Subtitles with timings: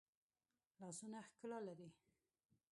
[0.79, 1.89] لاسونه ښکلا لري